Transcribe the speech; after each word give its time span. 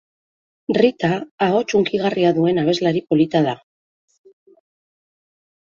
Rita 0.77 1.09
ahots 1.47 1.75
hunkigarria 1.81 2.33
duen 2.39 2.63
abeslari 2.63 3.05
polita 3.15 3.45
da. 3.51 3.55